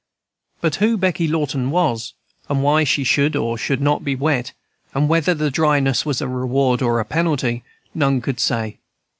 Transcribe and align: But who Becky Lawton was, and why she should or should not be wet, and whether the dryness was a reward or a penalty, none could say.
But 0.61 0.77
who 0.77 0.97
Becky 0.97 1.27
Lawton 1.27 1.69
was, 1.69 2.13
and 2.49 2.63
why 2.63 2.83
she 2.85 3.03
should 3.03 3.35
or 3.35 3.55
should 3.55 3.79
not 3.79 4.03
be 4.03 4.15
wet, 4.15 4.51
and 4.95 5.07
whether 5.07 5.35
the 5.35 5.51
dryness 5.51 6.07
was 6.07 6.21
a 6.21 6.27
reward 6.27 6.81
or 6.81 6.99
a 6.99 7.05
penalty, 7.05 7.63
none 7.93 8.19
could 8.19 8.39
say. 8.39 8.79